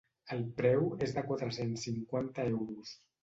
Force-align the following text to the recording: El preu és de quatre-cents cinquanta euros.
El 0.35 0.39
preu 0.59 0.87
és 1.07 1.13
de 1.17 1.23
quatre-cents 1.27 1.85
cinquanta 1.89 2.49
euros. 2.55 2.99